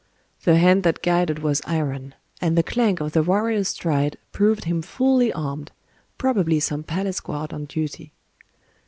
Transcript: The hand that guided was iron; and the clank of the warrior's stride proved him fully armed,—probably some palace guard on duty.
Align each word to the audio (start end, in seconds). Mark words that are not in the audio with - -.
The 0.45 0.57
hand 0.57 0.81
that 0.81 1.03
guided 1.03 1.43
was 1.43 1.61
iron; 1.67 2.15
and 2.41 2.57
the 2.57 2.63
clank 2.63 2.99
of 3.01 3.11
the 3.11 3.21
warrior's 3.21 3.67
stride 3.67 4.17
proved 4.31 4.63
him 4.63 4.81
fully 4.81 5.31
armed,—probably 5.31 6.59
some 6.59 6.81
palace 6.81 7.19
guard 7.19 7.53
on 7.53 7.65
duty. 7.65 8.11